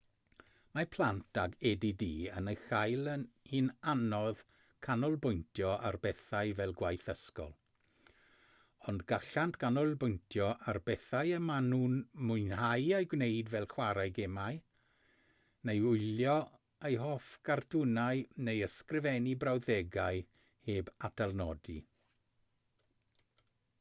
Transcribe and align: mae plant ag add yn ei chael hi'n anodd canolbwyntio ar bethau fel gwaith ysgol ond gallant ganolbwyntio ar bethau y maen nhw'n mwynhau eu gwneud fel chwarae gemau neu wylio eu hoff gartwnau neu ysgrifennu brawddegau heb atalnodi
mae 0.77 0.87
plant 0.93 1.37
ag 1.41 1.51
add 1.71 1.83
yn 1.89 2.47
ei 2.51 2.55
chael 2.61 3.09
hi'n 3.49 3.67
anodd 3.91 4.39
canolbwyntio 4.87 5.73
ar 5.89 5.97
bethau 6.05 6.53
fel 6.59 6.73
gwaith 6.79 7.05
ysgol 7.13 7.51
ond 8.93 9.03
gallant 9.11 9.59
ganolbwyntio 9.65 10.47
ar 10.73 10.79
bethau 10.89 11.31
y 11.39 11.43
maen 11.51 11.69
nhw'n 11.75 11.95
mwynhau 12.31 12.89
eu 13.01 13.09
gwneud 13.13 13.53
fel 13.57 13.69
chwarae 13.75 14.09
gemau 14.21 14.59
neu 15.71 15.85
wylio 15.91 16.35
eu 16.91 16.99
hoff 17.03 17.29
gartwnau 17.51 18.25
neu 18.49 18.65
ysgrifennu 18.71 19.37
brawddegau 19.45 20.25
heb 20.71 20.91
atalnodi 21.11 21.81